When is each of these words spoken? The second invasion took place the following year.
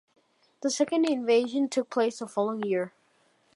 The 0.61 0.71
second 0.71 1.07
invasion 1.07 1.69
took 1.69 1.91
place 1.91 2.17
the 2.17 2.27
following 2.27 2.63
year. 2.63 2.91